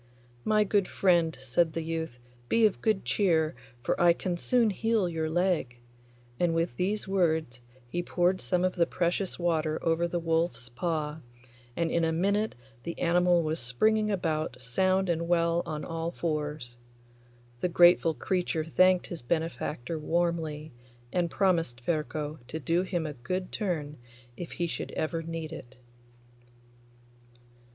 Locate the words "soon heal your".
4.35-5.29